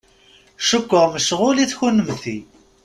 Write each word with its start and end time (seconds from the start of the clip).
Cukkeɣ 0.67 1.05
mecɣulit 1.13 1.71
kunemt. 1.79 2.23